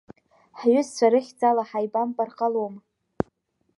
[0.59, 2.75] Ҳҩызцәа рыхьӡала ҳаибамбар ҟалом.